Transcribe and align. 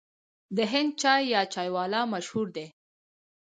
د 0.55 0.57
هند 0.71 0.91
چای 1.01 1.21
یا 1.33 1.41
چای 1.53 1.69
والا 1.75 2.01
مشهور 2.13 2.47
دی. 2.55 2.67